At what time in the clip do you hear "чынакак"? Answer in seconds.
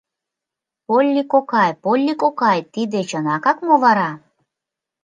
3.09-3.57